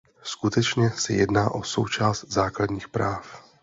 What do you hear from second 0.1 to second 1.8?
Skutečně se jedná o